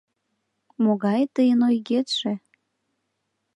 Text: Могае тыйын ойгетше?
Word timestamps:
Могае 0.83 1.25
тыйын 1.35 1.59
ойгетше? 1.69 2.33